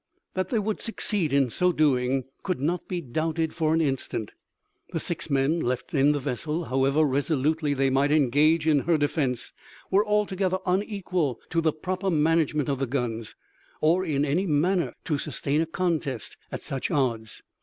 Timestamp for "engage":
8.11-8.65